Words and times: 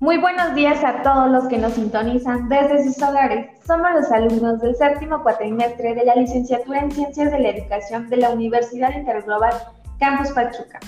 Muy 0.00 0.16
buenos 0.16 0.54
días 0.54 0.82
a 0.82 1.02
todos 1.02 1.30
los 1.30 1.46
que 1.48 1.58
nos 1.58 1.74
sintonizan 1.74 2.48
desde 2.48 2.84
sus 2.84 3.02
hogares. 3.02 3.50
Somos 3.66 3.90
los 3.92 4.10
alumnos 4.10 4.58
del 4.62 4.74
séptimo 4.74 5.22
cuatrimestre 5.22 5.94
de 5.94 6.06
la 6.06 6.14
licenciatura 6.14 6.80
en 6.80 6.90
Ciencias 6.90 7.30
de 7.30 7.38
la 7.38 7.50
Educación 7.50 8.08
de 8.08 8.16
la 8.16 8.30
Universidad 8.30 8.96
Interglobal 8.96 9.52
Campus 9.98 10.30
Pachuca. 10.32 10.80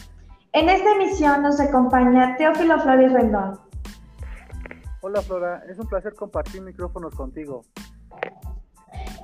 En 0.55 0.71
esta 0.71 0.93
emisión 0.93 1.43
nos 1.43 1.61
acompaña 1.61 2.37
Teófilo 2.39 2.81
Flores 2.81 3.13
Rendón. 3.13 3.61
Hola 5.03 5.21
Flora, 5.21 5.63
es 5.69 5.79
un 5.79 5.89
placer 5.89 6.15
compartir 6.15 6.63
micrófonos 6.63 7.15
contigo. 7.15 7.67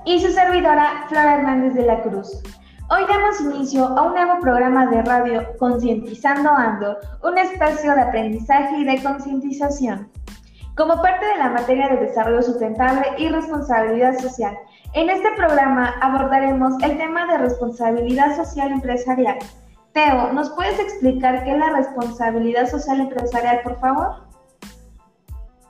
Y 0.05 0.21
su 0.21 0.31
servidora 0.31 1.07
Flora 1.07 1.37
Hernández 1.37 1.73
de 1.73 1.87
la 1.87 2.03
Cruz. 2.03 2.43
Hoy 2.91 3.05
damos 3.07 3.39
inicio 3.39 3.85
a 3.85 4.01
un 4.01 4.13
nuevo 4.15 4.39
programa 4.41 4.87
de 4.87 5.03
radio 5.03 5.45
Concientizando 5.59 6.49
Ando, 6.49 6.97
un 7.23 7.37
espacio 7.37 7.93
de 7.93 8.01
aprendizaje 8.01 8.77
y 8.77 8.83
de 8.83 9.03
concientización. 9.03 10.09
Como 10.75 10.99
parte 10.99 11.23
de 11.23 11.37
la 11.37 11.51
materia 11.51 11.87
de 11.89 12.07
desarrollo 12.07 12.41
sustentable 12.41 13.05
y 13.19 13.29
responsabilidad 13.29 14.17
social, 14.17 14.57
en 14.93 15.11
este 15.11 15.29
programa 15.37 15.93
abordaremos 16.01 16.81
el 16.81 16.97
tema 16.97 17.31
de 17.31 17.37
responsabilidad 17.37 18.35
social 18.35 18.71
empresarial. 18.71 19.37
Teo, 19.93 20.33
¿nos 20.33 20.49
puedes 20.49 20.79
explicar 20.79 21.43
qué 21.43 21.51
es 21.51 21.59
la 21.59 21.69
responsabilidad 21.69 22.67
social 22.67 23.01
empresarial, 23.01 23.61
por 23.63 23.79
favor? 23.79 24.15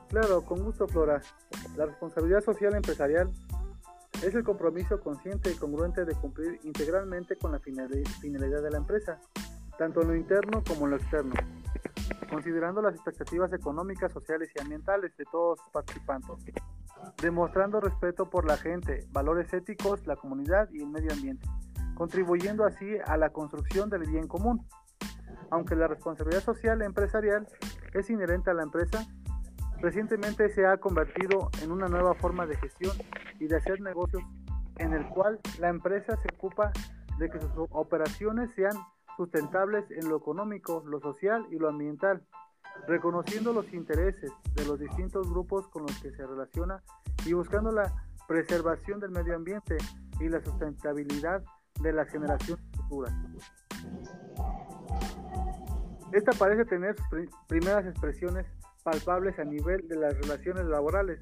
Claro, 0.08 0.46
con 0.46 0.64
gusto, 0.64 0.88
Flora. 0.88 1.22
La 1.76 1.86
responsabilidad 1.86 2.40
social 2.40 2.76
empresarial 2.76 3.30
es 4.24 4.36
el 4.36 4.44
compromiso 4.44 5.00
consciente 5.00 5.52
y 5.52 5.56
congruente 5.56 6.04
de 6.04 6.14
cumplir 6.16 6.60
integralmente 6.64 7.38
con 7.38 7.52
la 7.52 7.60
finalidad 7.60 8.62
de 8.62 8.70
la 8.70 8.78
empresa, 8.78 9.20
tanto 9.78 10.02
en 10.02 10.10
lo 10.10 10.16
interno 10.16 10.62
como 10.68 10.86
en 10.86 10.92
lo 10.92 10.98
externo, 10.98 11.34
considerando 12.30 12.82
las 12.82 12.96
expectativas 12.96 13.54
económicas, 13.54 14.12
sociales 14.12 14.50
y 14.56 14.62
ambientales 14.62 15.16
de 15.16 15.26
todos 15.26 15.60
los 15.60 15.70
participantes, 15.72 16.36
demostrando 17.22 17.80
respeto 17.80 18.30
por 18.30 18.46
la 18.46 18.58
gente, 18.58 19.08
valores 19.12 19.54
éticos, 19.54 20.06
la 20.06 20.18
comunidad 20.18 20.70
y 20.72 20.82
el 20.82 20.90
medio 20.90 21.14
ambiente, 21.14 21.48
contribuyendo 21.96 22.66
así 22.66 22.98
a 23.06 23.16
la 23.16 23.30
construcción 23.30 23.90
del 23.90 24.04
bien 24.04 24.28
común. 24.28 24.66
Aunque 25.50 25.76
la 25.76 25.88
responsabilidad 25.88 26.44
social 26.44 26.82
empresarial 26.82 27.48
es 27.94 28.10
inherente 28.10 28.52
a 28.52 28.54
la 28.54 28.64
empresa, 28.64 29.08
recientemente 29.82 30.50
se 30.50 30.66
ha 30.66 30.78
convertido 30.78 31.50
en 31.62 31.72
una 31.72 31.88
nueva 31.88 32.14
forma 32.16 32.46
de 32.46 32.58
gestión 32.58 32.96
y 33.40 33.48
de 33.48 33.58
hacer 33.58 33.82
negocios 33.82 34.24
en 34.78 34.94
el 34.94 35.08
cual 35.10 35.40
la 35.60 35.70
empresa 35.70 36.18
se 36.18 36.36
ocupa 36.36 36.72
de 37.18 37.30
que 37.30 37.40
sus 37.40 37.52
operaciones 37.72 38.50
sean 38.56 38.74
sustentables 39.18 39.84
en 39.92 40.08
lo 40.10 40.18
económico, 40.18 40.84
lo 40.86 41.00
social 41.02 41.46
y 41.52 41.58
lo 41.58 41.68
ambiental, 41.68 42.24
reconociendo 42.88 43.52
los 43.52 43.72
intereses 43.74 44.32
de 44.56 44.66
los 44.66 44.80
distintos 44.80 45.30
grupos 45.30 45.68
con 45.68 45.84
los 45.84 46.00
que 46.02 46.12
se 46.12 46.26
relaciona 46.26 46.82
y 47.26 47.34
buscando 47.34 47.72
la 47.72 47.92
preservación 48.28 49.00
del 49.00 49.12
medio 49.12 49.36
ambiente 49.36 49.78
y 50.20 50.30
la 50.30 50.44
sustentabilidad 50.44 51.44
de 51.82 51.94
las 51.94 52.10
generaciones 52.10 52.64
futuras. 52.78 53.14
Esta 56.12 56.32
parece 56.40 56.66
tener 56.66 56.96
sus 57.10 57.28
primeras 57.48 57.86
expresiones 57.86 58.46
palpables 58.84 59.38
a 59.40 59.44
nivel 59.44 59.88
de 59.88 59.96
las 59.96 60.14
relaciones 60.16 60.66
laborales, 60.66 61.22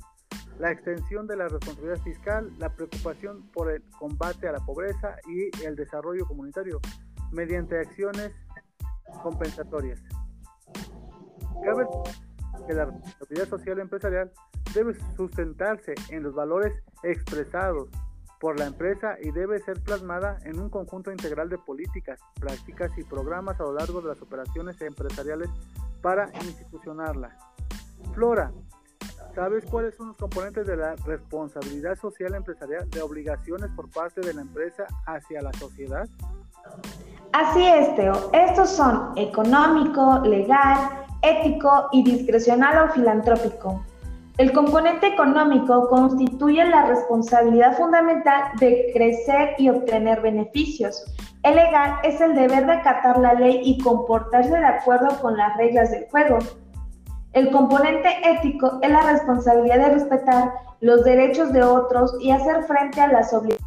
la 0.59 0.71
extensión 0.71 1.27
de 1.27 1.37
la 1.37 1.47
responsabilidad 1.47 2.01
fiscal, 2.03 2.51
la 2.57 2.69
preocupación 2.69 3.49
por 3.51 3.71
el 3.71 3.83
combate 3.99 4.47
a 4.47 4.53
la 4.53 4.65
pobreza 4.65 5.15
y 5.27 5.49
el 5.65 5.75
desarrollo 5.75 6.25
comunitario 6.25 6.79
mediante 7.31 7.79
acciones 7.79 8.31
compensatorias. 9.21 10.01
Cabe 11.63 11.85
que 12.67 12.73
la 12.73 12.85
responsabilidad 12.85 13.49
social 13.49 13.79
empresarial 13.79 14.31
debe 14.73 14.93
sustentarse 15.15 15.95
en 16.09 16.23
los 16.23 16.33
valores 16.33 16.73
expresados 17.03 17.89
por 18.39 18.59
la 18.59 18.67
empresa 18.67 19.17
y 19.21 19.31
debe 19.31 19.59
ser 19.59 19.81
plasmada 19.81 20.37
en 20.43 20.59
un 20.59 20.69
conjunto 20.69 21.11
integral 21.11 21.49
de 21.49 21.57
políticas, 21.57 22.19
prácticas 22.39 22.91
y 22.97 23.03
programas 23.03 23.59
a 23.59 23.63
lo 23.63 23.73
largo 23.73 24.01
de 24.01 24.09
las 24.09 24.21
operaciones 24.21 24.79
empresariales 24.81 25.49
para 26.01 26.29
institucionarla. 26.43 27.35
Flora, 28.13 28.51
¿sabes 29.35 29.65
cuáles 29.65 29.95
son 29.95 30.07
los 30.09 30.17
componentes 30.17 30.65
de 30.67 30.77
la 30.77 30.95
responsabilidad 31.05 31.95
social 31.95 32.35
empresarial 32.35 32.89
de 32.89 33.01
obligaciones 33.01 33.69
por 33.75 33.89
parte 33.89 34.21
de 34.21 34.33
la 34.33 34.41
empresa 34.41 34.85
hacia 35.05 35.41
la 35.41 35.53
sociedad? 35.53 36.07
Así 37.33 37.65
es, 37.65 37.95
Teo. 37.95 38.31
Estos 38.33 38.69
son 38.69 39.17
económico, 39.17 40.19
legal, 40.19 41.05
ético 41.21 41.89
y 41.91 42.03
discrecional 42.03 42.89
o 42.89 42.93
filantrópico. 42.93 43.83
El 44.37 44.53
componente 44.53 45.07
económico 45.07 45.87
constituye 45.89 46.63
la 46.63 46.85
responsabilidad 46.85 47.75
fundamental 47.75 48.51
de 48.59 48.91
crecer 48.93 49.55
y 49.57 49.69
obtener 49.69 50.21
beneficios. 50.21 51.03
El 51.41 51.55
legal 51.55 51.95
es 52.03 52.21
el 52.21 52.35
deber 52.35 52.67
de 52.67 52.73
acatar 52.73 53.17
la 53.17 53.33
ley 53.33 53.61
y 53.63 53.79
comportarse 53.79 54.51
de 54.51 54.63
acuerdo 54.63 55.19
con 55.21 55.35
las 55.35 55.57
reglas 55.57 55.89
del 55.89 56.05
juego. 56.11 56.37
El 57.33 57.49
componente 57.49 58.09
ético 58.23 58.77
es 58.83 58.91
la 58.91 59.11
responsabilidad 59.11 59.77
de 59.77 59.89
respetar 59.95 60.51
los 60.81 61.03
derechos 61.03 61.51
de 61.51 61.63
otros 61.63 62.15
y 62.21 62.29
hacer 62.29 62.63
frente 62.65 63.01
a 63.01 63.07
las 63.07 63.33
obligaciones 63.33 63.63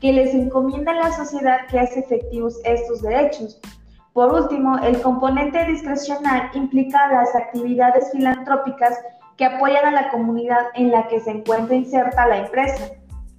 que 0.00 0.12
les 0.12 0.34
encomienda 0.34 0.94
la 0.94 1.12
sociedad 1.12 1.58
que 1.70 1.78
hace 1.78 2.00
efectivos 2.00 2.58
estos 2.64 3.02
derechos. 3.02 3.60
Por 4.14 4.32
último, 4.32 4.78
el 4.78 5.00
componente 5.00 5.64
discrecional 5.66 6.50
implica 6.54 7.06
las 7.12 7.32
actividades 7.36 8.10
filantrópicas 8.10 8.98
que 9.36 9.44
apoyan 9.44 9.84
a 9.84 9.90
la 9.90 10.10
comunidad 10.10 10.66
en 10.74 10.90
la 10.90 11.08
que 11.08 11.20
se 11.20 11.30
encuentra 11.30 11.74
inserta 11.74 12.26
la 12.26 12.38
empresa. 12.38 12.92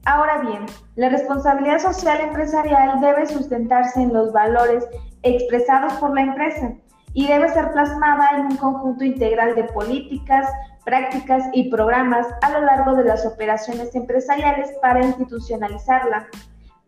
Ahora 0.05 0.37
bien, 0.39 0.65
la 0.95 1.09
responsabilidad 1.09 1.79
social 1.79 2.21
empresarial 2.21 3.01
debe 3.01 3.25
sustentarse 3.25 4.01
en 4.01 4.13
los 4.13 4.31
valores 4.31 4.87
expresados 5.23 5.93
por 5.93 6.13
la 6.13 6.21
empresa 6.21 6.71
y 7.13 7.27
debe 7.27 7.49
ser 7.49 7.71
plasmada 7.71 8.29
en 8.37 8.45
un 8.45 8.57
conjunto 8.57 9.03
integral 9.03 9.55
de 9.55 9.63
políticas, 9.65 10.47
prácticas 10.85 11.43
y 11.51 11.69
programas 11.69 12.27
a 12.41 12.51
lo 12.51 12.61
largo 12.61 12.95
de 12.95 13.03
las 13.03 13.25
operaciones 13.25 13.93
empresariales 13.95 14.71
para 14.81 15.03
institucionalizarla. 15.03 16.27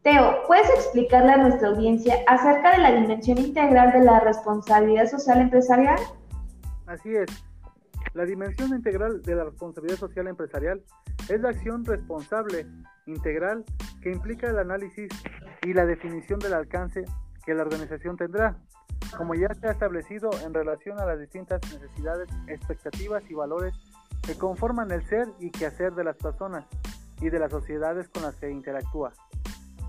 Teo, 0.03 0.43
¿puedes 0.47 0.69
explicarle 0.69 1.33
a 1.33 1.37
nuestra 1.37 1.69
audiencia 1.69 2.15
acerca 2.27 2.71
de 2.71 2.77
la 2.77 2.91
dimensión 2.93 3.37
integral 3.37 3.91
de 3.91 3.99
la 3.99 4.21
responsabilidad 4.21 5.07
social 5.07 5.41
empresarial? 5.41 5.99
Así 6.87 7.15
es. 7.15 7.29
La 8.13 8.25
dimensión 8.25 8.69
integral 8.69 9.21
de 9.21 9.35
la 9.35 9.43
responsabilidad 9.43 9.97
social 9.97 10.27
empresarial 10.27 10.81
es 11.29 11.41
la 11.41 11.49
acción 11.49 11.85
responsable 11.85 12.65
integral 13.05 13.63
que 14.01 14.11
implica 14.11 14.49
el 14.49 14.57
análisis 14.57 15.09
y 15.63 15.73
la 15.73 15.85
definición 15.85 16.39
del 16.39 16.53
alcance 16.53 17.05
que 17.45 17.53
la 17.53 17.63
organización 17.63 18.17
tendrá, 18.17 18.57
como 19.17 19.35
ya 19.35 19.53
se 19.53 19.67
ha 19.67 19.71
establecido 19.71 20.29
en 20.43 20.53
relación 20.53 20.99
a 20.99 21.05
las 21.05 21.19
distintas 21.19 21.61
necesidades, 21.71 22.29
expectativas 22.47 23.23
y 23.29 23.33
valores 23.33 23.73
que 24.25 24.35
conforman 24.35 24.91
el 24.91 25.05
ser 25.07 25.27
y 25.39 25.51
quehacer 25.51 25.93
de 25.93 26.03
las 26.03 26.15
personas 26.15 26.65
y 27.21 27.29
de 27.29 27.39
las 27.39 27.51
sociedades 27.51 28.09
con 28.09 28.23
las 28.23 28.35
que 28.35 28.49
interactúa. 28.49 29.13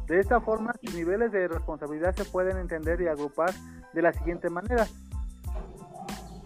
De 0.06 0.18
esta 0.18 0.40
forma, 0.40 0.74
los 0.82 0.94
niveles 0.94 1.30
de 1.30 1.46
responsabilidad 1.46 2.14
se 2.16 2.24
pueden 2.24 2.56
entender 2.56 3.00
y 3.00 3.06
agrupar 3.06 3.52
de 3.92 4.02
la 4.02 4.12
siguiente 4.12 4.50
manera. 4.50 4.86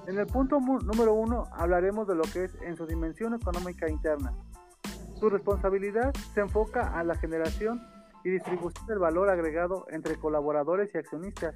En 0.07 0.19
el 0.19 0.27
punto 0.27 0.61
número 0.61 1.15
uno 1.15 1.45
hablaremos 1.53 2.07
de 2.07 2.15
lo 2.15 2.25
que 2.25 2.45
es 2.45 2.55
en 2.63 2.77
su 2.77 2.87
dimensión 2.87 3.35
económica 3.35 3.89
interna. 3.89 4.35
Su 5.19 5.31
responsabilidad 5.31 6.13
se 6.35 6.41
enfoca 6.41 6.99
a 6.99 7.03
la 7.05 7.15
generación 7.15 7.81
y 8.23 8.31
distribución 8.31 8.87
del 8.87 8.99
valor 8.99 9.31
agregado 9.31 9.87
entre 9.91 10.17
colaboradores 10.17 10.95
y 10.95 10.99
accionistas, 10.99 11.55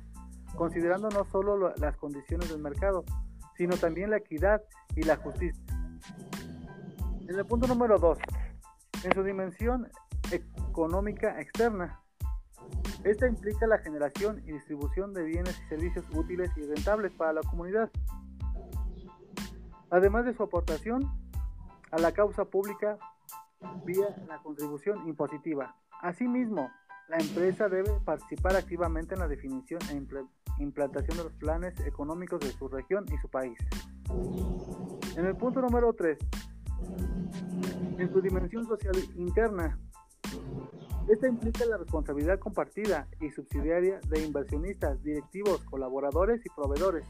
considerando 0.55 1.11
no 1.11 1.27
solo 1.27 1.75
las 1.77 1.97
condiciones 1.99 2.49
del 2.49 2.61
mercado, 2.61 3.05
sino 3.57 3.77
también 3.77 4.11
la 4.11 4.17
equidad 4.17 4.63
y 4.97 5.03
la 5.03 5.17
justicia. 5.17 5.63
En 7.29 7.39
el 7.39 7.45
punto 7.45 7.67
número 7.67 7.99
dos, 7.99 8.19
en 9.05 9.13
su 9.13 9.23
dimensión 9.23 9.89
económica 10.31 11.39
externa, 11.39 12.01
esta 13.05 13.29
implica 13.29 13.67
la 13.67 13.79
generación 13.79 14.43
y 14.47 14.53
distribución 14.53 15.13
de 15.13 15.23
bienes 15.23 15.61
y 15.65 15.69
servicios 15.69 16.05
útiles 16.15 16.51
y 16.57 16.63
rentables 16.63 17.13
para 17.13 17.35
la 17.35 17.43
comunidad 17.43 17.91
además 19.91 20.25
de 20.25 20.35
su 20.35 20.43
aportación 20.43 21.03
a 21.91 21.99
la 21.99 22.13
causa 22.13 22.45
pública 22.45 22.99
vía 23.85 24.09
la 24.27 24.39
contribución 24.43 25.07
impositiva. 25.09 25.75
Asimismo, 26.01 26.71
la 27.09 27.17
empresa 27.17 27.69
debe 27.69 27.91
participar 28.05 28.57
activamente 28.57 29.15
en 29.15 29.21
la 29.21 29.29
definición 29.29 29.81
e 29.91 30.63
implantación 30.63 31.17
de 31.17 31.25
los 31.25 31.33
planes 31.35 31.79
económicos 31.81 32.41
de 32.41 32.53
su 32.53 32.69
región 32.69 33.07
y 33.13 33.17
su 33.19 33.29
país. 33.29 33.59
En 35.17 35.25
el 35.25 35.37
punto 35.37 35.61
número 35.61 35.93
3, 35.95 36.19
en 37.99 38.13
su 38.13 38.21
dimensión 38.21 38.67
social 38.67 38.95
interna, 39.17 39.79
esta 41.09 41.27
implica 41.27 41.65
la 41.65 41.79
responsabilidad 41.79 42.39
compartida 42.39 43.09
y 43.21 43.31
subsidiaria 43.31 43.99
de 44.09 44.27
inversionistas, 44.27 45.03
directivos, 45.03 45.65
colaboradores 45.65 46.45
y 46.45 46.51
proveedores 46.51 47.07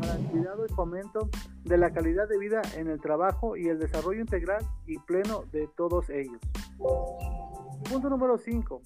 para 0.00 0.16
cuidado 0.30 0.66
y 0.66 0.72
fomento 0.72 1.28
de 1.64 1.78
la 1.78 1.92
calidad 1.92 2.28
de 2.28 2.38
vida 2.38 2.62
en 2.76 2.88
el 2.88 3.00
trabajo 3.00 3.56
y 3.56 3.68
el 3.68 3.78
desarrollo 3.78 4.20
integral 4.20 4.64
y 4.86 4.98
pleno 4.98 5.44
de 5.52 5.68
todos 5.76 6.10
ellos. 6.10 6.40
Punto 7.88 8.10
número 8.10 8.38
5. 8.38 8.82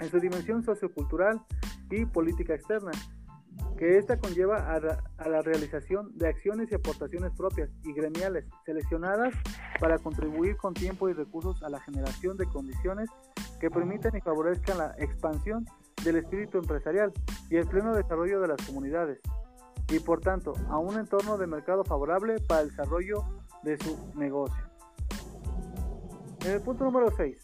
En 0.00 0.10
su 0.10 0.18
dimensión 0.18 0.62
sociocultural 0.62 1.40
y 1.90 2.04
política 2.06 2.54
externa, 2.54 2.92
que 3.76 3.98
ésta 3.98 4.18
conlleva 4.18 4.74
a, 4.74 5.28
la 5.28 5.42
realización 5.42 6.16
de 6.16 6.28
acciones 6.28 6.70
y 6.70 6.74
aportaciones 6.74 7.32
propias 7.32 7.70
y 7.82 7.92
gremiales 7.92 8.44
seleccionadas 8.64 9.34
para 9.80 9.98
contribuir 9.98 10.56
con 10.56 10.74
tiempo 10.74 11.08
y 11.08 11.14
recursos 11.14 11.62
a 11.62 11.70
la 11.70 11.80
generación 11.80 12.36
de 12.36 12.46
condiciones 12.46 13.08
que 13.58 13.70
permitan 13.70 14.14
y 14.16 14.20
favorezcan 14.20 14.78
la 14.78 14.94
expansión 14.98 15.66
del 16.04 16.16
espíritu 16.16 16.58
empresarial 16.58 17.12
y 17.48 17.56
el 17.56 17.66
pleno 17.66 17.94
desarrollo 17.94 18.40
de 18.40 18.48
las 18.48 18.66
comunidades, 18.66 19.20
y 19.90 19.98
por 19.98 20.20
tanto 20.20 20.54
a 20.68 20.78
un 20.78 20.98
entorno 20.98 21.36
de 21.36 21.46
mercado 21.46 21.84
favorable 21.84 22.36
para 22.46 22.62
el 22.62 22.68
desarrollo 22.68 23.24
de 23.62 23.76
su 23.78 24.12
negocio. 24.14 24.64
En 26.44 26.52
el 26.52 26.60
punto 26.62 26.84
número 26.84 27.10
6, 27.10 27.36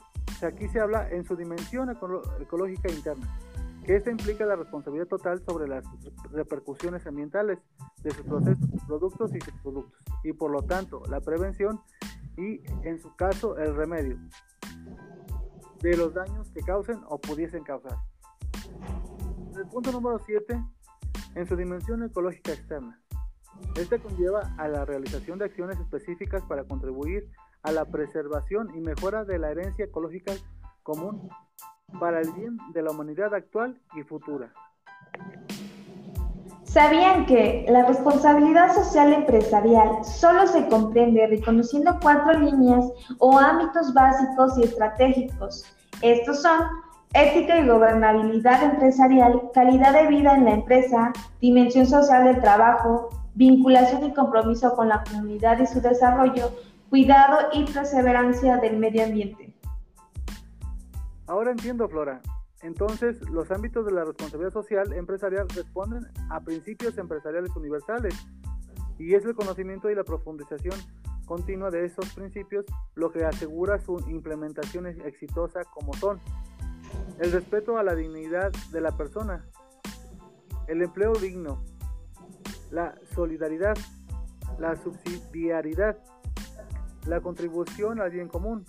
aquí 0.42 0.68
se 0.68 0.80
habla 0.80 1.08
en 1.10 1.24
su 1.24 1.36
dimensión 1.36 1.90
ecológica 1.90 2.90
interna, 2.90 3.38
que 3.84 3.96
esta 3.96 4.10
implica 4.10 4.46
la 4.46 4.56
responsabilidad 4.56 5.06
total 5.06 5.42
sobre 5.44 5.68
las 5.68 5.84
repercusiones 6.32 7.06
ambientales 7.06 7.58
de 8.02 8.10
sus 8.10 8.24
procesos, 8.24 8.68
productos 8.86 9.34
y 9.34 9.40
subproductos, 9.40 10.02
y 10.24 10.32
por 10.32 10.50
lo 10.50 10.62
tanto 10.62 11.02
la 11.08 11.20
prevención 11.20 11.80
y 12.36 12.60
en 12.82 12.98
su 13.00 13.14
caso 13.16 13.56
el 13.58 13.74
remedio 13.76 14.18
de 15.80 15.96
los 15.96 16.14
daños 16.14 16.50
que 16.52 16.60
causen 16.62 17.00
o 17.08 17.18
pudiesen 17.18 17.62
causar. 17.62 17.96
El 19.56 19.66
punto 19.68 19.90
número 19.90 20.18
7, 20.18 20.62
en 21.34 21.46
su 21.46 21.56
dimensión 21.56 22.02
ecológica 22.02 22.52
externa. 22.52 23.00
Este 23.74 23.98
conlleva 23.98 24.54
a 24.58 24.68
la 24.68 24.84
realización 24.84 25.38
de 25.38 25.46
acciones 25.46 25.80
específicas 25.80 26.42
para 26.42 26.64
contribuir 26.64 27.30
a 27.62 27.72
la 27.72 27.86
preservación 27.86 28.68
y 28.74 28.80
mejora 28.80 29.24
de 29.24 29.38
la 29.38 29.50
herencia 29.50 29.86
ecológica 29.86 30.34
común 30.82 31.30
para 31.98 32.20
el 32.20 32.30
bien 32.32 32.58
de 32.74 32.82
la 32.82 32.90
humanidad 32.90 33.32
actual 33.34 33.80
y 33.96 34.02
futura. 34.02 34.52
¿Sabían 36.64 37.24
que 37.24 37.64
la 37.70 37.86
responsabilidad 37.86 38.74
social 38.74 39.14
empresarial 39.14 40.04
solo 40.04 40.46
se 40.46 40.68
comprende 40.68 41.26
reconociendo 41.28 41.98
cuatro 42.02 42.38
líneas 42.38 42.84
o 43.18 43.38
ámbitos 43.38 43.94
básicos 43.94 44.58
y 44.58 44.64
estratégicos? 44.64 45.64
Estos 46.02 46.42
son 46.42 46.60
ética 47.14 47.58
y 47.58 47.66
gobernabilidad 47.66 48.62
empresarial, 48.62 49.50
calidad 49.54 49.92
de 49.92 50.08
vida 50.08 50.34
en 50.34 50.44
la 50.44 50.52
empresa, 50.52 51.12
dimensión 51.40 51.86
social 51.86 52.24
del 52.24 52.40
trabajo, 52.40 53.08
vinculación 53.34 54.04
y 54.04 54.14
compromiso 54.14 54.74
con 54.74 54.88
la 54.88 55.02
comunidad 55.04 55.58
y 55.60 55.66
su 55.66 55.80
desarrollo, 55.80 56.50
cuidado 56.90 57.48
y 57.52 57.64
perseverancia 57.64 58.56
del 58.58 58.78
medio 58.78 59.04
ambiente. 59.04 59.54
Ahora 61.26 61.50
entiendo, 61.50 61.88
Flora. 61.88 62.20
Entonces, 62.62 63.20
los 63.30 63.50
ámbitos 63.50 63.84
de 63.84 63.92
la 63.92 64.04
responsabilidad 64.04 64.52
social 64.52 64.92
empresarial 64.92 65.48
responden 65.48 66.06
a 66.30 66.40
principios 66.40 66.96
empresariales 66.98 67.54
universales 67.54 68.14
y 68.98 69.14
es 69.14 69.24
el 69.24 69.34
conocimiento 69.34 69.90
y 69.90 69.94
la 69.94 70.04
profundización 70.04 70.74
continua 71.26 71.70
de 71.70 71.84
esos 71.84 72.14
principios 72.14 72.64
lo 72.94 73.10
que 73.10 73.24
asegura 73.24 73.78
su 73.78 73.98
implementación 74.08 74.86
exitosa 74.86 75.64
como 75.64 75.92
son 75.94 76.20
el 77.18 77.32
respeto 77.32 77.78
a 77.78 77.82
la 77.82 77.94
dignidad 77.94 78.52
de 78.72 78.80
la 78.80 78.96
persona, 78.96 79.44
el 80.66 80.82
empleo 80.82 81.12
digno, 81.14 81.62
la 82.70 82.94
solidaridad, 83.14 83.76
la 84.58 84.76
subsidiariedad, 84.76 85.98
la 87.06 87.20
contribución 87.20 88.00
al 88.00 88.10
bien 88.10 88.28
común, 88.28 88.66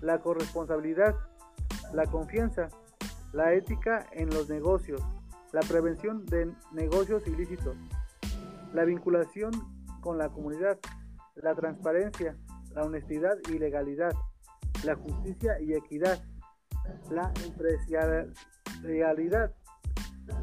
la 0.00 0.20
corresponsabilidad, 0.20 1.16
la 1.92 2.06
confianza, 2.06 2.68
la 3.32 3.52
ética 3.52 4.06
en 4.12 4.30
los 4.30 4.48
negocios, 4.48 5.02
la 5.52 5.60
prevención 5.60 6.24
de 6.26 6.52
negocios 6.72 7.26
ilícitos, 7.26 7.76
la 8.72 8.84
vinculación 8.84 9.50
con 10.00 10.18
la 10.18 10.28
comunidad, 10.28 10.78
la 11.34 11.54
transparencia, 11.54 12.36
la 12.74 12.84
honestidad 12.84 13.36
y 13.50 13.58
legalidad, 13.58 14.12
la 14.84 14.94
justicia 14.94 15.60
y 15.60 15.74
equidad, 15.74 16.22
la 17.10 17.30
empresarialidad 17.44 19.50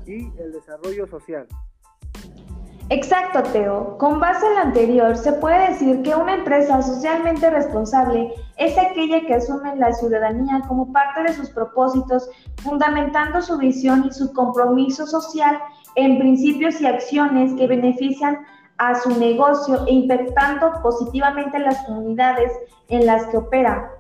y 0.06 0.32
el 0.40 0.52
desarrollo 0.52 1.08
social. 1.08 1.48
Exacto, 2.90 3.42
Teo. 3.52 3.98
Con 3.98 4.20
base 4.20 4.46
en 4.46 4.54
lo 4.54 4.60
anterior, 4.60 5.18
se 5.18 5.34
puede 5.34 5.70
decir 5.70 6.04
que 6.04 6.14
una 6.14 6.36
empresa 6.36 6.84
socialmente 6.84 7.50
responsable 7.50 8.32
es 8.58 8.78
aquella 8.78 9.22
que 9.22 9.34
asume 9.34 9.76
la 9.76 9.92
ciudadanía 9.92 10.62
como 10.68 10.94
parte 10.94 11.24
de 11.24 11.34
sus 11.34 11.50
propósitos, 11.50 12.30
fundamentando 12.62 13.42
su 13.42 13.58
visión 13.58 14.06
y 14.06 14.14
su 14.14 14.32
compromiso 14.34 15.08
social 15.08 15.58
en 15.96 16.20
principios 16.20 16.80
y 16.80 16.86
acciones 16.86 17.56
que 17.56 17.66
benefician 17.66 18.46
a 18.78 18.94
su 18.94 19.18
negocio 19.18 19.84
e 19.88 19.94
impactando 19.94 20.80
positivamente 20.84 21.58
las 21.58 21.84
comunidades 21.86 22.52
en 22.90 23.08
las 23.08 23.26
que 23.28 23.38
opera. 23.38 23.95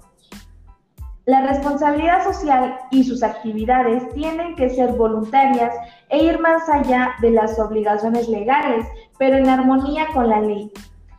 La 1.25 1.41
responsabilidad 1.41 2.23
social 2.23 2.77
y 2.91 3.03
sus 3.03 3.23
actividades 3.23 4.07
tienen 4.13 4.55
que 4.55 4.69
ser 4.69 4.91
voluntarias 4.91 5.73
e 6.09 6.23
ir 6.23 6.37
más 6.37 6.69
allá 6.69 7.13
de 7.19 7.31
las 7.31 7.57
obligaciones 7.57 8.29
legales, 8.29 8.85
pero 9.17 9.37
en 9.37 9.49
armonía 9.49 10.05
con 10.13 10.29
la 10.29 10.39
ley. 10.39 10.71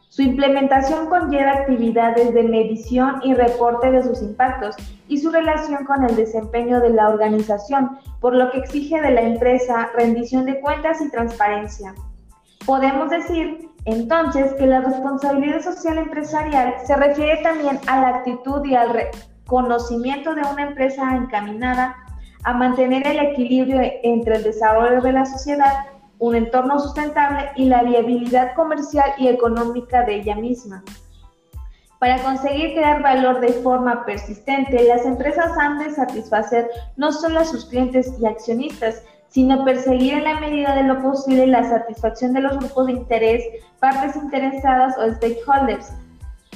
Su 0.08 0.22
implementación 0.22 1.08
conlleva 1.08 1.54
actividades 1.54 2.32
de 2.32 2.44
medición 2.44 3.20
y 3.24 3.34
reporte 3.34 3.90
de 3.90 4.04
sus 4.04 4.22
impactos 4.22 4.76
y 5.08 5.18
su 5.18 5.30
relación 5.30 5.84
con 5.84 6.04
el 6.04 6.14
desempeño 6.14 6.80
de 6.80 6.90
la 6.90 7.08
organización, 7.08 7.98
por 8.20 8.32
lo 8.32 8.52
que 8.52 8.58
exige 8.58 9.00
de 9.00 9.10
la 9.10 9.22
empresa 9.22 9.90
rendición 9.96 10.46
de 10.46 10.60
cuentas 10.60 11.00
y 11.00 11.10
transparencia. 11.10 11.94
Podemos 12.64 13.10
decir 13.10 13.68
entonces 13.86 14.54
que 14.54 14.66
la 14.66 14.80
responsabilidad 14.82 15.62
social 15.62 15.98
empresarial 15.98 16.74
se 16.84 16.94
refiere 16.94 17.42
también 17.42 17.80
a 17.88 18.00
la 18.00 18.08
actitud 18.08 18.64
y 18.64 18.76
al 18.76 18.92
conocimiento 19.46 20.34
de 20.34 20.42
una 20.42 20.64
empresa 20.64 21.16
encaminada 21.16 21.96
a 22.44 22.52
mantener 22.52 23.06
el 23.06 23.18
equilibrio 23.18 23.80
entre 24.02 24.36
el 24.36 24.42
desarrollo 24.44 25.00
de 25.00 25.12
la 25.12 25.26
sociedad, 25.26 25.86
un 26.18 26.34
entorno 26.34 26.78
sustentable 26.78 27.50
y 27.56 27.66
la 27.66 27.82
viabilidad 27.82 28.54
comercial 28.54 29.10
y 29.18 29.28
económica 29.28 30.04
de 30.04 30.16
ella 30.16 30.36
misma. 30.36 30.82
Para 31.98 32.22
conseguir 32.22 32.74
crear 32.74 33.02
valor 33.02 33.40
de 33.40 33.48
forma 33.48 34.04
persistente, 34.04 34.84
las 34.84 35.04
empresas 35.06 35.50
han 35.58 35.78
de 35.78 35.90
satisfacer 35.90 36.68
no 36.96 37.10
solo 37.10 37.40
a 37.40 37.44
sus 37.44 37.64
clientes 37.64 38.14
y 38.20 38.26
accionistas, 38.26 39.02
sino 39.28 39.64
perseguir 39.64 40.14
en 40.14 40.24
la 40.24 40.40
medida 40.40 40.74
de 40.74 40.84
lo 40.84 41.02
posible 41.02 41.46
la 41.46 41.68
satisfacción 41.68 42.32
de 42.32 42.42
los 42.42 42.58
grupos 42.58 42.86
de 42.86 42.92
interés, 42.92 43.42
partes 43.80 44.14
interesadas 44.16 44.96
o 44.98 45.10
stakeholders, 45.14 45.92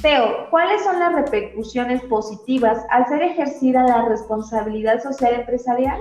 Teo, 0.02 0.48
¿cuáles 0.48 0.82
son 0.82 0.98
las 0.98 1.14
repercusiones 1.14 2.02
positivas 2.04 2.86
al 2.88 3.06
ser 3.06 3.20
ejercida 3.20 3.82
la 3.82 4.08
responsabilidad 4.08 5.02
social 5.02 5.34
empresarial? 5.34 6.00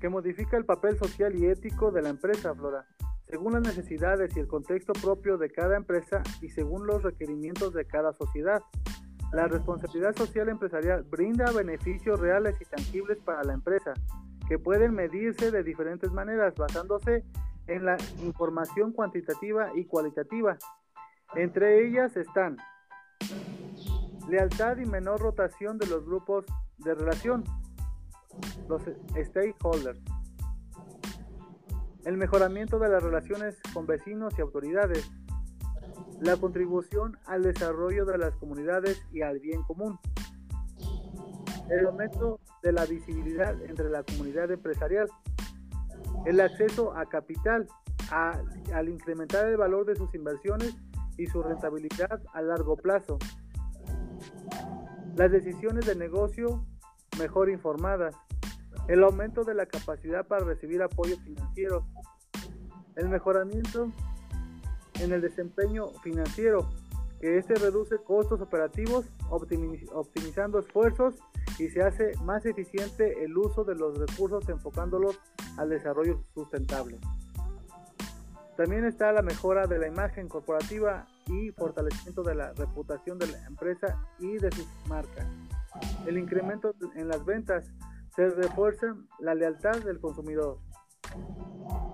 Que 0.00 0.08
modifica 0.08 0.56
el 0.56 0.64
papel 0.64 0.98
social 0.98 1.36
y 1.36 1.46
ético 1.46 1.92
de 1.92 2.02
la 2.02 2.08
empresa, 2.08 2.52
Flora, 2.52 2.84
según 3.22 3.52
las 3.52 3.62
necesidades 3.62 4.36
y 4.36 4.40
el 4.40 4.48
contexto 4.48 4.92
propio 4.94 5.38
de 5.38 5.52
cada 5.52 5.76
empresa 5.76 6.20
y 6.42 6.48
según 6.48 6.84
los 6.84 7.00
requerimientos 7.04 7.72
de 7.74 7.86
cada 7.86 8.12
sociedad. 8.12 8.60
La 9.32 9.46
responsabilidad 9.46 10.16
social 10.16 10.48
empresarial 10.48 11.04
brinda 11.04 11.52
beneficios 11.52 12.18
reales 12.18 12.60
y 12.60 12.64
tangibles 12.64 13.18
para 13.18 13.44
la 13.44 13.52
empresa, 13.52 13.94
que 14.48 14.58
pueden 14.58 14.94
medirse 14.94 15.52
de 15.52 15.62
diferentes 15.62 16.10
maneras 16.10 16.56
basándose 16.56 17.22
en 17.68 17.84
la 17.84 17.96
información 18.24 18.90
cuantitativa 18.90 19.70
y 19.76 19.84
cualitativa 19.84 20.58
entre 21.36 21.86
ellas 21.86 22.16
están 22.16 22.56
lealtad 24.28 24.78
y 24.78 24.86
menor 24.86 25.20
rotación 25.20 25.78
de 25.78 25.86
los 25.86 26.04
grupos 26.04 26.44
de 26.78 26.94
relación, 26.94 27.44
los 28.68 28.82
stakeholders, 29.16 30.00
el 32.04 32.16
mejoramiento 32.16 32.78
de 32.78 32.88
las 32.88 33.02
relaciones 33.02 33.58
con 33.72 33.86
vecinos 33.86 34.34
y 34.38 34.42
autoridades, 34.42 35.10
la 36.20 36.36
contribución 36.36 37.18
al 37.26 37.42
desarrollo 37.42 38.04
de 38.04 38.18
las 38.18 38.34
comunidades 38.36 39.02
y 39.12 39.22
al 39.22 39.40
bien 39.40 39.62
común, 39.62 39.98
el 41.70 41.86
aumento 41.86 42.40
de 42.62 42.72
la 42.72 42.86
visibilidad 42.86 43.60
entre 43.62 43.90
la 43.90 44.02
comunidad 44.02 44.50
empresarial, 44.50 45.08
el 46.26 46.40
acceso 46.40 46.96
a 46.96 47.06
capital, 47.06 47.66
al 48.10 48.88
incrementar 48.88 49.46
el 49.46 49.56
valor 49.56 49.86
de 49.86 49.96
sus 49.96 50.14
inversiones 50.14 50.76
y 51.16 51.26
su 51.26 51.42
rentabilidad 51.42 52.20
a 52.32 52.42
largo 52.42 52.76
plazo. 52.76 53.18
Las 55.16 55.30
decisiones 55.30 55.86
de 55.86 55.94
negocio 55.94 56.64
mejor 57.18 57.50
informadas. 57.50 58.14
El 58.88 59.02
aumento 59.02 59.44
de 59.44 59.54
la 59.54 59.66
capacidad 59.66 60.26
para 60.26 60.44
recibir 60.44 60.82
apoyo 60.82 61.16
financiero. 61.18 61.86
El 62.96 63.08
mejoramiento 63.08 63.90
en 65.00 65.12
el 65.12 65.20
desempeño 65.20 65.88
financiero, 66.02 66.68
que 67.20 67.38
este 67.38 67.54
reduce 67.54 67.96
costos 67.98 68.40
operativos, 68.40 69.06
optimizando 69.30 70.58
esfuerzos 70.58 71.14
y 71.58 71.68
se 71.68 71.82
hace 71.82 72.12
más 72.22 72.44
eficiente 72.46 73.24
el 73.24 73.36
uso 73.36 73.64
de 73.64 73.74
los 73.74 73.98
recursos 73.98 74.48
enfocándolos 74.48 75.18
al 75.56 75.70
desarrollo 75.70 76.20
sustentable. 76.34 76.98
También 78.56 78.84
está 78.84 79.10
la 79.12 79.22
mejora 79.22 79.66
de 79.66 79.78
la 79.78 79.88
imagen 79.88 80.28
corporativa 80.28 81.06
y 81.26 81.50
fortalecimiento 81.50 82.22
de 82.22 82.36
la 82.36 82.52
reputación 82.52 83.18
de 83.18 83.26
la 83.26 83.44
empresa 83.46 83.98
y 84.20 84.38
de 84.38 84.50
sus 84.52 84.66
marcas. 84.88 85.26
El 86.06 86.18
incremento 86.18 86.74
en 86.94 87.08
las 87.08 87.24
ventas 87.24 87.72
se 88.14 88.28
refuerza 88.30 88.94
la 89.18 89.34
lealtad 89.34 89.82
del 89.82 90.00
consumidor. 90.00 90.58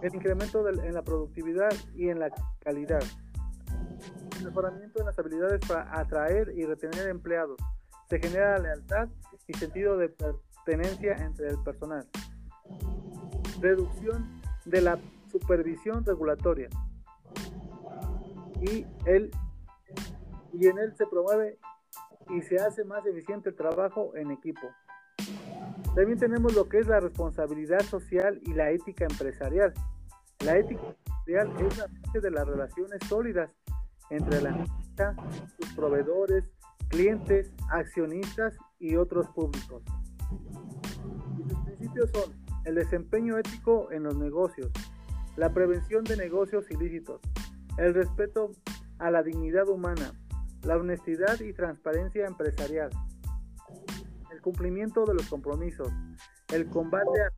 El 0.02 0.14
incremento 0.14 0.68
en 0.68 0.92
la 0.92 1.02
productividad 1.02 1.72
y 1.94 2.10
en 2.10 2.18
la 2.18 2.30
calidad. 2.58 3.02
El 4.38 4.46
mejoramiento 4.46 5.00
en 5.00 5.06
las 5.06 5.18
habilidades 5.18 5.60
para 5.66 5.98
atraer 5.98 6.52
y 6.54 6.66
retener 6.66 7.08
empleados. 7.08 7.56
Se 8.10 8.18
genera 8.18 8.58
lealtad 8.58 9.08
y 9.46 9.54
sentido 9.54 9.96
de 9.96 10.10
pertenencia 10.10 11.14
entre 11.14 11.48
el 11.48 11.62
personal. 11.62 12.06
Reducción 13.60 14.40
de 14.66 14.80
la 14.82 14.98
supervisión 15.30 16.04
regulatoria. 16.04 16.68
Y, 18.60 18.86
él, 19.06 19.30
y 20.52 20.66
en 20.66 20.78
él 20.78 20.94
se 20.96 21.06
promueve 21.06 21.58
y 22.28 22.42
se 22.42 22.56
hace 22.56 22.84
más 22.84 23.04
eficiente 23.06 23.50
el 23.50 23.56
trabajo 23.56 24.14
en 24.16 24.30
equipo. 24.30 24.68
También 25.94 26.18
tenemos 26.18 26.54
lo 26.54 26.68
que 26.68 26.78
es 26.78 26.86
la 26.86 27.00
responsabilidad 27.00 27.80
social 27.80 28.40
y 28.44 28.54
la 28.54 28.70
ética 28.70 29.04
empresarial. 29.04 29.74
La 30.44 30.56
ética 30.56 30.82
empresarial 30.82 31.66
es 31.66 31.78
la 31.78 31.86
base 31.86 32.20
de 32.20 32.30
las 32.30 32.46
relaciones 32.46 33.00
sólidas 33.08 33.50
entre 34.10 34.40
la 34.40 34.50
empresa, 34.50 35.16
sus 35.58 35.74
proveedores, 35.74 36.50
clientes, 36.88 37.52
accionistas 37.70 38.56
y 38.78 38.96
otros 38.96 39.28
públicos. 39.28 39.82
Y 41.38 41.48
sus 41.48 41.58
principios 41.64 42.10
son 42.10 42.34
el 42.64 42.74
desempeño 42.74 43.38
ético 43.38 43.90
en 43.90 44.04
los 44.04 44.16
negocios, 44.16 44.70
la 45.36 45.52
prevención 45.52 46.04
de 46.04 46.16
negocios 46.16 46.70
ilícitos, 46.70 47.20
el 47.78 47.94
respeto 47.94 48.52
a 48.98 49.10
la 49.10 49.22
dignidad 49.22 49.68
humana, 49.68 50.12
la 50.62 50.76
honestidad 50.76 51.40
y 51.40 51.52
transparencia 51.52 52.26
empresarial, 52.26 52.90
el 54.32 54.40
cumplimiento 54.40 55.04
de 55.04 55.14
los 55.14 55.28
compromisos, 55.28 55.88
el 56.52 56.68
combate 56.68 57.22
a 57.22 57.30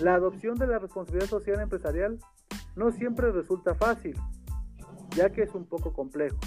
la 0.00 0.14
adopción 0.14 0.56
de 0.56 0.66
la 0.66 0.78
responsabilidad 0.78 1.28
social 1.28 1.60
empresarial 1.60 2.18
no 2.76 2.90
siempre 2.90 3.30
resulta 3.30 3.74
fácil, 3.74 4.16
ya 5.16 5.30
que 5.30 5.42
es 5.42 5.54
un 5.54 5.66
poco 5.66 5.92
complejo. 5.92 6.38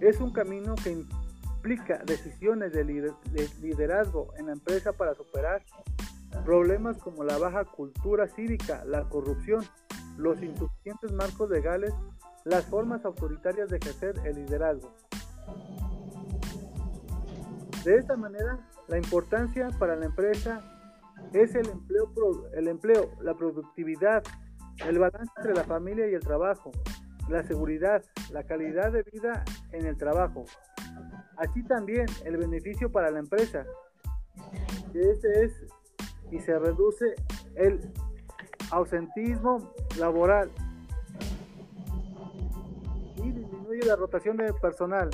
Es 0.00 0.20
un 0.20 0.32
camino 0.32 0.74
que 0.74 0.92
implica 0.92 2.02
decisiones 2.04 2.72
de 2.72 2.84
liderazgo 3.60 4.34
en 4.36 4.46
la 4.46 4.52
empresa 4.52 4.92
para 4.92 5.14
superar 5.14 5.64
problemas 6.44 6.98
como 6.98 7.24
la 7.24 7.38
baja 7.38 7.64
cultura 7.64 8.28
cívica, 8.28 8.84
la 8.84 9.08
corrupción, 9.08 9.64
los 10.16 10.42
insuficientes 10.42 11.12
marcos 11.12 11.50
legales, 11.50 11.92
las 12.44 12.64
formas 12.66 13.04
autoritarias 13.04 13.68
de 13.68 13.78
ejercer 13.78 14.14
el 14.24 14.36
liderazgo. 14.36 14.94
De 17.84 17.96
esta 17.96 18.16
manera, 18.16 18.58
la 18.88 18.98
importancia 18.98 19.68
para 19.78 19.96
la 19.96 20.06
empresa 20.06 20.62
es 21.32 21.54
el 21.54 21.68
empleo, 21.68 22.12
el 22.54 22.68
empleo, 22.68 23.10
la 23.20 23.34
productividad, 23.34 24.22
el 24.86 24.98
balance 24.98 25.32
entre 25.36 25.54
la 25.54 25.64
familia 25.64 26.08
y 26.08 26.14
el 26.14 26.20
trabajo, 26.20 26.70
la 27.28 27.42
seguridad, 27.42 28.02
la 28.30 28.44
calidad 28.44 28.92
de 28.92 29.02
vida 29.02 29.44
en 29.72 29.86
el 29.86 29.96
trabajo. 29.96 30.44
Así 31.36 31.62
también 31.64 32.06
el 32.24 32.36
beneficio 32.36 32.90
para 32.90 33.10
la 33.10 33.18
empresa. 33.18 33.66
Este 34.94 35.44
es 35.44 35.52
y 36.30 36.40
se 36.40 36.58
reduce 36.58 37.14
el 37.54 37.80
ausentismo 38.70 39.72
laboral 39.98 40.50
y 43.16 43.30
disminuye 43.30 43.86
la 43.86 43.96
rotación 43.96 44.36
de 44.36 44.52
personal. 44.54 45.10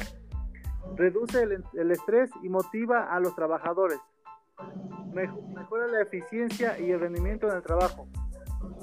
Reduce 0.96 1.42
el, 1.42 1.90
estrés 1.90 2.30
y 2.42 2.48
motiva 2.48 3.12
a 3.12 3.20
los 3.20 3.34
trabajadores. 3.34 3.98
Mejora 5.12 5.86
la 5.88 6.02
eficiencia 6.02 6.78
y 6.78 6.90
el 6.90 7.00
rendimiento 7.00 7.48
en 7.48 7.56
el 7.56 7.62
trabajo. 7.62 8.08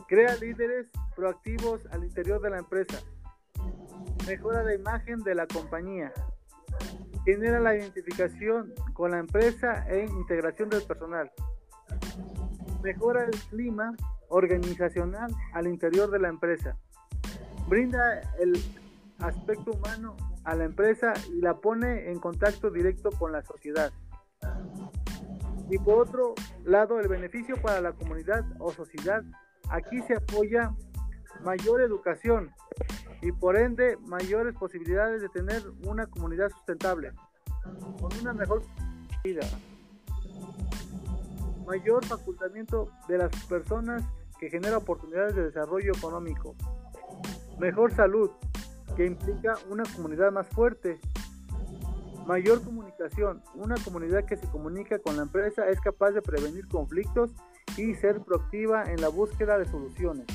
Crea 0.07 0.35
líderes 0.35 0.91
proactivos 1.15 1.85
al 1.91 2.03
interior 2.03 2.41
de 2.41 2.49
la 2.51 2.59
empresa. 2.59 2.99
Mejora 4.27 4.63
la 4.63 4.73
imagen 4.73 5.19
de 5.23 5.35
la 5.35 5.47
compañía. 5.47 6.13
Genera 7.25 7.59
la 7.59 7.75
identificación 7.75 8.73
con 8.93 9.11
la 9.11 9.19
empresa 9.19 9.85
e 9.89 10.05
integración 10.05 10.69
del 10.69 10.83
personal 10.83 11.31
mejora 12.81 13.25
el 13.25 13.39
clima 13.49 13.95
organizacional 14.29 15.31
al 15.53 15.67
interior 15.67 16.09
de 16.11 16.19
la 16.19 16.29
empresa, 16.29 16.77
brinda 17.67 18.21
el 18.39 18.61
aspecto 19.19 19.71
humano 19.71 20.15
a 20.43 20.55
la 20.55 20.65
empresa 20.65 21.13
y 21.33 21.41
la 21.41 21.57
pone 21.57 22.09
en 22.09 22.19
contacto 22.19 22.69
directo 22.69 23.09
con 23.11 23.31
la 23.31 23.43
sociedad. 23.43 23.91
Y 25.69 25.77
por 25.79 25.99
otro 25.99 26.33
lado, 26.63 26.99
el 26.99 27.07
beneficio 27.07 27.55
para 27.61 27.81
la 27.81 27.91
comunidad 27.91 28.45
o 28.59 28.71
sociedad, 28.71 29.23
aquí 29.69 30.01
se 30.03 30.15
apoya 30.15 30.73
mayor 31.43 31.81
educación 31.81 32.51
y 33.21 33.31
por 33.31 33.57
ende 33.57 33.97
mayores 34.05 34.55
posibilidades 34.55 35.21
de 35.21 35.29
tener 35.29 35.61
una 35.85 36.05
comunidad 36.05 36.49
sustentable, 36.49 37.11
con 37.99 38.17
una 38.21 38.33
mejor 38.33 38.61
vida 39.23 39.41
mayor 41.67 42.05
facultamiento 42.05 42.89
de 43.09 43.17
las 43.17 43.45
personas 43.45 44.03
que 44.39 44.49
genera 44.49 44.77
oportunidades 44.77 45.35
de 45.35 45.43
desarrollo 45.43 45.91
económico, 45.95 46.55
mejor 47.59 47.93
salud, 47.93 48.31
que 48.95 49.05
implica 49.05 49.55
una 49.69 49.83
comunidad 49.95 50.31
más 50.31 50.47
fuerte, 50.47 50.99
mayor 52.25 52.63
comunicación, 52.63 53.43
una 53.55 53.75
comunidad 53.83 54.25
que 54.25 54.37
se 54.37 54.49
comunica 54.49 54.97
con 54.99 55.17
la 55.17 55.23
empresa 55.23 55.67
es 55.67 55.79
capaz 55.81 56.11
de 56.11 56.21
prevenir 56.21 56.67
conflictos 56.67 57.31
y 57.77 57.93
ser 57.95 58.21
proactiva 58.21 58.83
en 58.85 59.01
la 59.01 59.09
búsqueda 59.09 59.57
de 59.57 59.65
soluciones. 59.65 60.25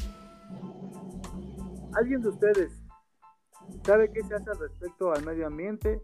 ¿Alguien 1.94 2.20
de 2.20 2.28
ustedes 2.28 2.82
sabe 3.84 4.10
qué 4.12 4.22
se 4.22 4.34
hace 4.34 4.52
respecto 4.54 5.12
al 5.12 5.24
medio 5.24 5.46
ambiente 5.46 6.02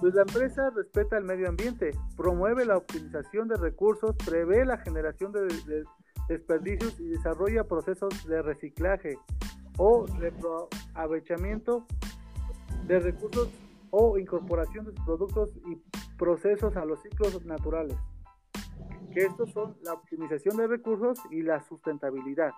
pues 0.00 0.14
la 0.14 0.22
empresa 0.22 0.70
respeta 0.70 1.16
el 1.16 1.24
medio 1.24 1.48
ambiente, 1.48 1.92
promueve 2.16 2.64
la 2.64 2.76
optimización 2.76 3.48
de 3.48 3.56
recursos, 3.56 4.14
prevé 4.24 4.64
la 4.64 4.78
generación 4.78 5.32
de, 5.32 5.84
desperdicios 6.28 6.98
y 7.00 7.08
desarrolla 7.08 7.64
procesos 7.64 8.26
de 8.26 8.42
reciclaje 8.42 9.18
o 9.76 10.06
aprovechamiento 10.94 11.86
de 12.86 13.00
recursos 13.00 13.48
o 13.90 14.18
incorporación 14.18 14.86
de 14.86 14.92
productos 15.04 15.50
y 15.66 15.80
procesos 16.16 16.76
a 16.76 16.84
los 16.84 17.00
ciclos 17.02 17.44
naturales. 17.44 17.96
Que 19.12 19.20
estos 19.20 19.52
son 19.52 19.76
la 19.82 19.92
optimización 19.92 20.56
de 20.56 20.66
recursos 20.66 21.18
y 21.30 21.42
la 21.42 21.62
sustentabilidad. 21.62 22.52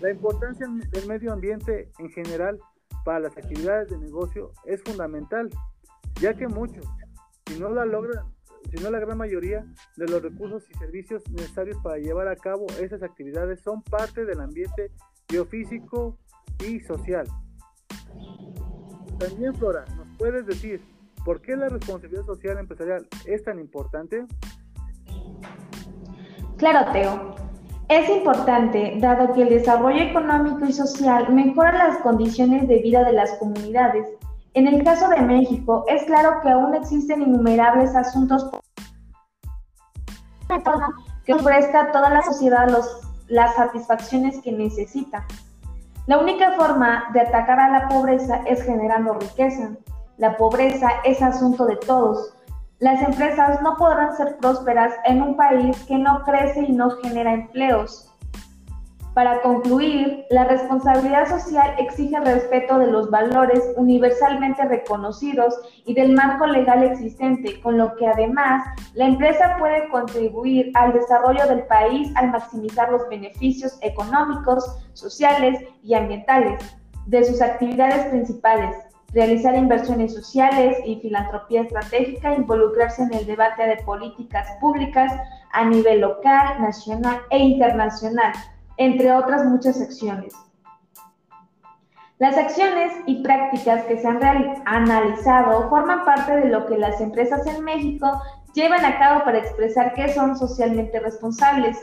La 0.00 0.10
importancia 0.10 0.66
del 0.90 1.06
medio 1.08 1.32
ambiente 1.32 1.90
en 1.98 2.10
general 2.10 2.60
para 3.04 3.20
las 3.20 3.36
actividades 3.36 3.88
de 3.88 3.98
negocio 3.98 4.52
es 4.64 4.82
fundamental 4.82 5.50
ya 6.22 6.34
que 6.34 6.46
muchos, 6.46 6.86
si 7.48 7.58
no 7.58 7.68
la 7.68 7.84
logran, 7.84 8.24
si 8.70 8.80
no 8.80 8.90
la 8.92 9.00
gran 9.00 9.18
mayoría 9.18 9.66
de 9.96 10.06
los 10.06 10.22
recursos 10.22 10.62
y 10.70 10.74
servicios 10.78 11.28
necesarios 11.32 11.76
para 11.82 11.98
llevar 11.98 12.28
a 12.28 12.36
cabo 12.36 12.66
esas 12.80 13.02
actividades 13.02 13.60
son 13.60 13.82
parte 13.82 14.24
del 14.24 14.40
ambiente 14.40 14.92
biofísico 15.28 16.16
y 16.64 16.78
social. 16.78 17.26
También, 19.18 19.52
Flora, 19.56 19.84
¿nos 19.96 20.16
puedes 20.16 20.46
decir 20.46 20.80
por 21.24 21.42
qué 21.42 21.56
la 21.56 21.68
responsabilidad 21.68 22.24
social 22.24 22.56
empresarial 22.58 23.08
es 23.26 23.42
tan 23.42 23.58
importante? 23.58 24.24
Claro, 26.56 26.92
Teo. 26.92 27.34
Es 27.88 28.08
importante, 28.08 28.94
dado 29.00 29.34
que 29.34 29.42
el 29.42 29.48
desarrollo 29.48 30.02
económico 30.02 30.64
y 30.66 30.72
social 30.72 31.32
mejora 31.34 31.88
las 31.88 31.98
condiciones 31.98 32.68
de 32.68 32.78
vida 32.78 33.04
de 33.04 33.12
las 33.12 33.32
comunidades 33.38 34.06
en 34.54 34.66
el 34.66 34.84
caso 34.84 35.08
de 35.08 35.20
México, 35.20 35.84
es 35.88 36.04
claro 36.04 36.40
que 36.42 36.50
aún 36.50 36.74
existen 36.74 37.22
innumerables 37.22 37.94
asuntos 37.96 38.50
que 41.24 41.32
ofrezca 41.32 41.80
a 41.80 41.92
toda 41.92 42.10
la 42.10 42.22
sociedad 42.22 42.68
las 43.28 43.54
satisfacciones 43.54 44.40
que 44.42 44.52
necesita. 44.52 45.26
La 46.06 46.18
única 46.18 46.52
forma 46.52 47.04
de 47.14 47.20
atacar 47.20 47.58
a 47.58 47.70
la 47.70 47.88
pobreza 47.88 48.42
es 48.46 48.62
generando 48.62 49.14
riqueza. 49.14 49.70
La 50.18 50.36
pobreza 50.36 50.88
es 51.04 51.22
asunto 51.22 51.64
de 51.64 51.76
todos. 51.76 52.34
Las 52.80 53.00
empresas 53.00 53.62
no 53.62 53.76
podrán 53.76 54.14
ser 54.16 54.36
prósperas 54.38 54.92
en 55.04 55.22
un 55.22 55.36
país 55.36 55.82
que 55.84 55.96
no 55.96 56.22
crece 56.24 56.64
y 56.64 56.72
no 56.72 56.90
genera 57.02 57.32
empleos. 57.32 58.11
Para 59.14 59.42
concluir, 59.42 60.24
la 60.30 60.44
responsabilidad 60.44 61.28
social 61.28 61.74
exige 61.78 62.16
el 62.16 62.24
respeto 62.24 62.78
de 62.78 62.86
los 62.86 63.10
valores 63.10 63.62
universalmente 63.76 64.64
reconocidos 64.64 65.54
y 65.84 65.92
del 65.92 66.14
marco 66.14 66.46
legal 66.46 66.82
existente, 66.82 67.60
con 67.60 67.76
lo 67.76 67.94
que 67.96 68.06
además 68.06 68.64
la 68.94 69.04
empresa 69.04 69.56
puede 69.58 69.86
contribuir 69.90 70.72
al 70.74 70.94
desarrollo 70.94 71.46
del 71.46 71.64
país 71.64 72.10
al 72.16 72.30
maximizar 72.30 72.90
los 72.90 73.06
beneficios 73.10 73.78
económicos, 73.82 74.64
sociales 74.94 75.60
y 75.82 75.92
ambientales 75.92 76.64
de 77.04 77.22
sus 77.22 77.42
actividades 77.42 78.06
principales, 78.06 78.74
realizar 79.12 79.54
inversiones 79.54 80.14
sociales 80.14 80.78
y 80.86 81.00
filantropía 81.00 81.62
estratégica, 81.62 82.34
involucrarse 82.34 83.02
en 83.02 83.12
el 83.12 83.26
debate 83.26 83.66
de 83.66 83.76
políticas 83.84 84.48
públicas 84.58 85.12
a 85.52 85.66
nivel 85.66 86.00
local, 86.00 86.62
nacional 86.62 87.20
e 87.28 87.38
internacional 87.38 88.32
entre 88.76 89.12
otras 89.12 89.44
muchas 89.44 89.80
acciones. 89.80 90.34
Las 92.18 92.36
acciones 92.36 92.92
y 93.06 93.22
prácticas 93.22 93.82
que 93.86 93.98
se 93.98 94.06
han 94.06 94.20
analizado 94.64 95.68
forman 95.68 96.04
parte 96.04 96.36
de 96.36 96.50
lo 96.50 96.66
que 96.66 96.78
las 96.78 97.00
empresas 97.00 97.44
en 97.46 97.64
México 97.64 98.22
llevan 98.54 98.84
a 98.84 98.98
cabo 98.98 99.24
para 99.24 99.38
expresar 99.38 99.92
que 99.94 100.12
son 100.14 100.38
socialmente 100.38 101.00
responsables. 101.00 101.76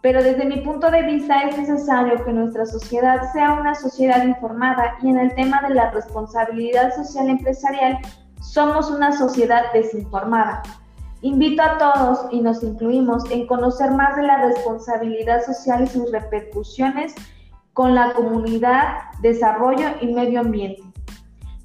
Pero 0.00 0.22
desde 0.22 0.44
mi 0.44 0.58
punto 0.58 0.90
de 0.90 1.02
vista 1.02 1.42
es 1.42 1.58
necesario 1.58 2.24
que 2.24 2.32
nuestra 2.32 2.66
sociedad 2.66 3.32
sea 3.32 3.54
una 3.54 3.74
sociedad 3.74 4.22
informada 4.24 4.96
y 5.02 5.08
en 5.08 5.18
el 5.18 5.34
tema 5.34 5.60
de 5.66 5.74
la 5.74 5.90
responsabilidad 5.90 6.94
social 6.94 7.28
empresarial 7.28 7.98
somos 8.40 8.90
una 8.90 9.10
sociedad 9.10 9.72
desinformada. 9.72 10.62
Invito 11.24 11.62
a 11.62 11.78
todos 11.78 12.26
y 12.32 12.42
nos 12.42 12.62
incluimos 12.62 13.24
en 13.30 13.46
conocer 13.46 13.90
más 13.92 14.14
de 14.14 14.24
la 14.24 14.44
responsabilidad 14.44 15.42
social 15.42 15.84
y 15.84 15.86
sus 15.86 16.12
repercusiones 16.12 17.14
con 17.72 17.94
la 17.94 18.12
comunidad, 18.12 18.98
desarrollo 19.22 19.88
y 20.02 20.08
medio 20.08 20.40
ambiente. 20.40 20.82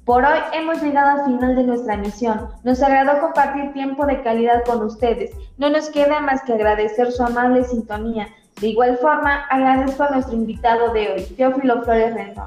Por 0.06 0.24
hoy 0.24 0.38
hemos 0.54 0.80
llegado 0.80 1.10
al 1.10 1.26
final 1.26 1.56
de 1.56 1.64
nuestra 1.64 1.98
misión. 1.98 2.48
Nos 2.64 2.82
agradó 2.82 3.20
compartir 3.20 3.74
tiempo 3.74 4.06
de 4.06 4.22
calidad 4.22 4.64
con 4.64 4.82
ustedes. 4.82 5.30
No 5.58 5.68
nos 5.68 5.90
queda 5.90 6.20
más 6.20 6.40
que 6.44 6.54
agradecer 6.54 7.12
su 7.12 7.22
amable 7.22 7.62
sintonía. 7.64 8.28
De 8.62 8.68
igual 8.68 8.96
forma, 8.96 9.44
agradezco 9.50 10.04
a 10.04 10.10
nuestro 10.12 10.36
invitado 10.36 10.94
de 10.94 11.12
hoy, 11.12 11.24
Teófilo 11.36 11.82
Flores 11.82 12.14
Rendón. 12.14 12.46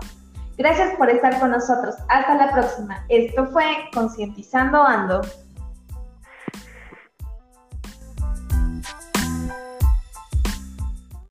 Gracias 0.58 0.96
por 0.98 1.12
estar 1.12 1.39
con 1.39 1.51
nosotros. 1.51 1.93
Hasta 2.10 2.34
la 2.34 2.51
próxima. 2.53 3.05
Esto 3.08 3.46
fue 3.46 3.65
Concientizando 3.93 4.82
Ando. 4.82 5.22